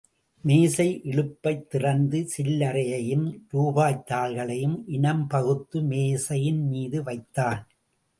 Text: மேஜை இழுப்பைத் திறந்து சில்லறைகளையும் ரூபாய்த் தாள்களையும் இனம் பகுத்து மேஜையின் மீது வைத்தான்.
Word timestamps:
மேஜை 0.41 1.01
இழுப்பைத் 1.03 1.69
திறந்து 1.69 2.29
சில்லறைகளையும் 2.37 3.39
ரூபாய்த் 3.49 4.05
தாள்களையும் 4.05 4.83
இனம் 4.87 5.27
பகுத்து 5.27 5.81
மேஜையின் 5.81 6.67
மீது 6.67 7.03
வைத்தான். 7.03 7.67